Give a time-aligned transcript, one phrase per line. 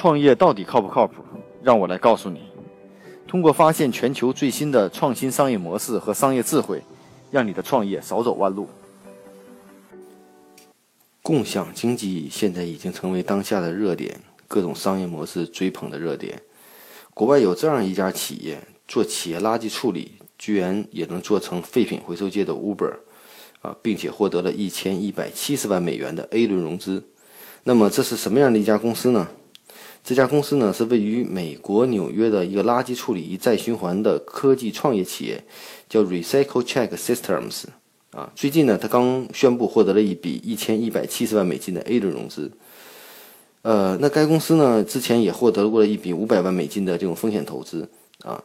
[0.00, 1.22] 创业到底靠不靠谱？
[1.62, 2.40] 让我来告诉你。
[3.28, 6.82] 通过发现全球最新的创新商业模式和商业智慧，
[7.30, 8.66] 让你的创业少走弯路。
[11.20, 14.18] 共享经济现在已经成为当下的热点，
[14.48, 16.40] 各种商业模式追捧的热点。
[17.12, 18.58] 国外有这样一家企业，
[18.88, 22.94] 做企业垃圾处理，居然也能做成废品回收界的 Uber，
[23.60, 27.04] 啊，并且获得了一千一百七十万美元的 A 轮融资。
[27.64, 29.28] 那么这是什么样的一家公司呢？
[30.02, 35.44] 这家公司呢是位于美国纽约的一个垃圾处理再循环的科技创业企业，
[35.88, 37.64] 叫 Recycle Check Systems。
[38.10, 42.50] 啊，最近呢，他刚宣布获得了一笔一千一百七十万美金的 A 轮融资。
[43.62, 47.88] 呃，那该公司呢之前也获得过一笔五百万美金的这种风险投资。
[48.24, 48.42] 啊，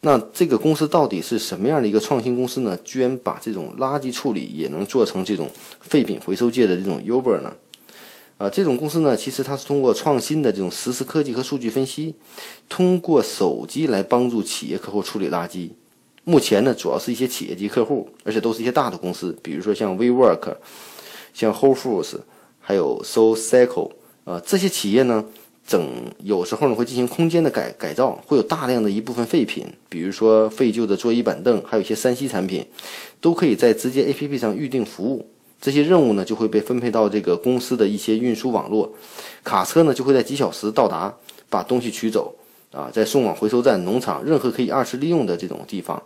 [0.00, 2.76] 那这个公司到底是什么样的一个创新公司呢？
[2.82, 5.48] 居然把这种垃圾处理也能做成这种
[5.80, 7.54] 废品回收界的这种 Uber 呢？
[8.42, 12.12] 啊，这种公司呢，其实它是通过创新的这种实时科技和数据分析，
[12.68, 15.70] 通过手机来帮助企业客户处理垃圾。
[16.24, 20.56] 目前呢，主要是一些企业级客户，而且都是一些大的公司，比如说像 WeWork、
[21.32, 22.16] 像 Whole Foods，
[22.58, 23.92] 还有 SoulCycle
[24.24, 25.24] 啊，这些企业呢，
[25.64, 25.88] 整
[26.24, 32.66] 有时候呢会进行空间的改改造，会有大量的一部分废品，比如说废旧的桌椅板凳，还有一些三 C 产品，
[33.20, 35.28] 都可以在直接 APP 上预定服务。
[35.62, 38.92] 这些任务呢就会被分配到这个公司的一些运输网络，
[39.44, 41.14] 卡车呢就会在几小时到达，
[41.48, 42.34] 把东西取走，
[42.72, 46.02] 啊，再送往回收站、农场，任何可以二次利用的这种地方。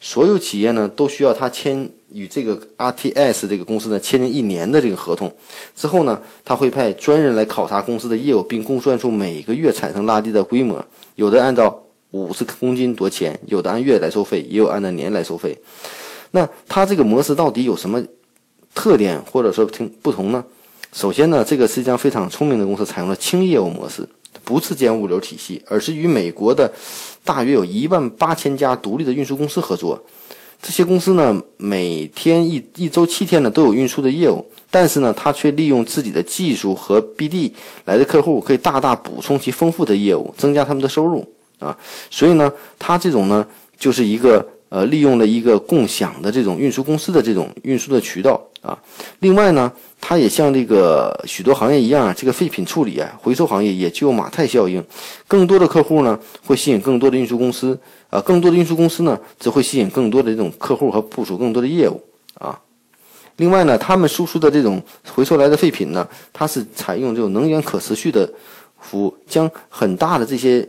[0.00, 5.34] 所有企业呢都需要他签与这个 RTS 这个公司呢签订一年的这个合同，
[5.74, 10.84] 之后呢他会派专人来考察公司的业务，并估算出每个月产生垃圾的规模，
[11.16, 15.58] 有的按照五十公斤多钱，有的按月来收费，也有按照年来收费。
[16.30, 18.00] 那他这个模式到底有什么？
[18.74, 20.44] 特点或者说挺不同呢？
[20.92, 24.06] 首先呢，这个是一家非常聪明的公司，采用了轻业务模式，
[24.44, 26.70] 不是建物流体系，而是与美国的
[27.24, 30.02] 大约有一万八千家独立的运输公司合作。
[30.60, 37.50] 这些公司呢，每天一一周七天呢都有运输的业务，但是呢，它却利用自己的技术和 BD
[37.86, 41.26] 来的客户，可以大大补充其丰富的业务，增加他们的收入
[41.58, 41.76] 啊。
[42.10, 43.44] 所以呢，它这种呢，
[43.76, 48.42] 就是一个呃，利用了一个共享的这种运输公司的这种运输的渠道。
[48.62, 48.78] 啊，
[49.18, 54.82] 另外呢，它也像这个许多行业一样啊，这个废品处理啊，回收行业也具有马太效应。
[55.28, 57.78] 更多的客户呢，会吸引更多的运输公司，
[58.08, 62.02] 啊，更多的运输公司呢，则会吸引更多的这种客户和部署更多的业务
[62.38, 62.58] 啊。
[63.36, 68.32] 另外呢，他们输出的这种回收来的废品呢，它是采用这种能源可持续的
[68.80, 70.66] 服务，将很大的这些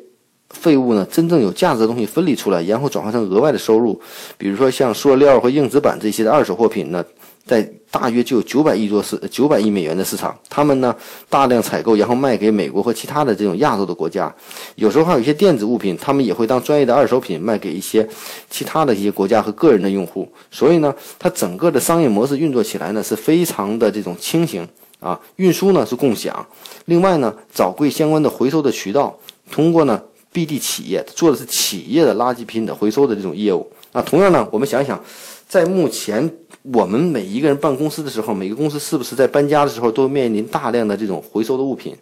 [0.53, 3.99] 废物呢，真正有价值的东西分离出来，然后转化成额外的收入。
[4.37, 7.03] 比如说像塑料和硬纸板这些的二手货品呢。
[7.45, 10.95] 在大约就有九百亿多市九百亿美元的市场，他们呢
[11.27, 14.33] 大量采购，然后卖给美国和其他的这种亚洲的国家。
[14.75, 18.07] 有时候还有一些电子物品，他们也会当专业的二手品卖给一些
[18.49, 20.25] 其他的一些国家和个人的用户。
[20.49, 24.65] 所以呢，它整个的商业模式运作起来呢是非常的这种轻型
[25.01, 26.47] 啊，运输呢是共享，
[26.85, 29.13] 另外呢找贵相关的回收的渠道，
[29.51, 30.01] 通过呢
[30.33, 33.71] BD 企业做的是企业的垃圾品的回收的这种业务。
[33.91, 35.01] 那同样呢，我们想想，
[35.47, 36.29] 在目前。
[36.71, 41.93] 我们每一个人办公司的时候，每个公司是不是在搬家的时候都面临大量的这种回收的物品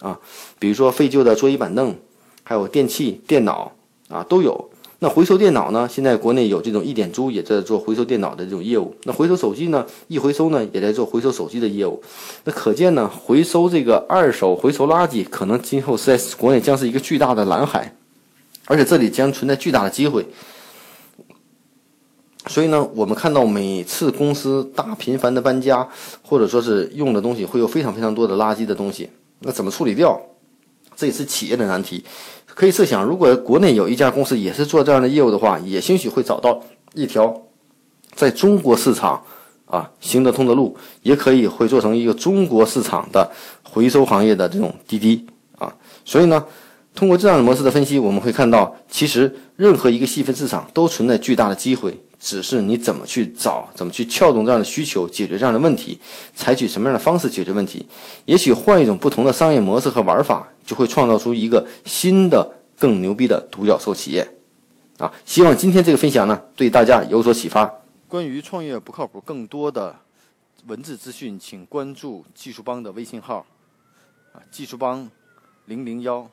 [0.00, 0.18] 啊？
[0.58, 1.94] 比如说废旧的桌椅板凳，
[2.42, 3.70] 还有电器、电脑
[4.08, 4.68] 啊都有。
[5.02, 5.88] 那回收电脑呢？
[5.90, 8.94] 现在国内有这种一点租也在做回收电脑的这种业务。
[9.04, 9.86] 那回收手机呢？
[10.08, 12.02] 一回收呢也在做回收手机的业务。
[12.44, 17.96] 那可见呢，回收这个二手回收垃圾，可能今后在国内将是一个巨大的蓝海，
[18.66, 20.26] 而且这里将存在巨大的机会。
[22.46, 25.88] 所以呢，我们看到每次公司大频繁的搬家，
[26.22, 30.20] 或者说是用的东西会有非常非常多的垃圾的东西，那怎么处理掉？
[30.94, 32.04] 这也是企业的难题。
[32.54, 36.62] 可以设想，如果国内有一家公司也是做这样的业务的话，也兴许会找到
[36.94, 37.42] 一条
[38.14, 39.22] 在中国市场
[39.66, 43.30] 啊行得通的路，也可以会做成一个中国市场的
[43.62, 45.26] 回收行业的这种滴滴
[45.58, 45.74] 啊。
[46.04, 46.44] 所以呢。
[46.92, 55.96] 通过这样的模式的分析，我们会看到，其实任何一个细分市场都存在巨大的机会，只是你怎么去找，怎么去撬动这样的需求，解决这样的问题，
[56.34, 57.86] 采取什么样的方式解决问题。
[58.24, 64.24] 也许换一种不同的商业模式和玩法，就会创造出一个新的、更牛逼的独角兽企业。
[64.98, 67.68] 啊，希望今天这个分享呢，对大家有所启发。
[68.06, 69.96] 关于创业不靠谱，更多的
[70.68, 73.44] 文字资讯，请关注技术帮的微信号，
[74.32, 75.10] 啊，技术帮
[75.64, 76.30] 零零幺。